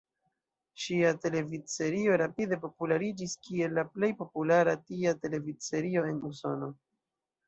[0.83, 6.71] Ŝia televidserio rapide populariĝis kiel la plej populara tia televidserio en Usono.